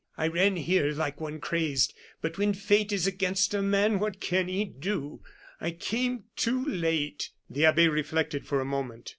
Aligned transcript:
I 0.17 0.27
ran 0.29 0.55
here 0.55 0.89
like 0.93 1.21
one 1.21 1.39
crazed. 1.39 1.93
But 2.21 2.35
when 2.39 2.53
fate 2.55 2.91
is 2.91 3.05
against 3.05 3.53
a 3.53 3.61
man, 3.61 3.99
what 3.99 4.19
can 4.19 4.47
he 4.47 4.65
do? 4.65 5.21
I 5.59 5.69
came 5.69 6.23
too 6.35 6.65
late!" 6.65 7.29
The 7.47 7.65
abbe 7.65 7.87
reflected 7.87 8.47
for 8.47 8.59
a 8.61 8.65
moment. 8.65 9.09